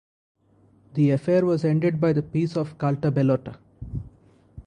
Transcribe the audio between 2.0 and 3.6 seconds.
by the peace of Caltabellotta.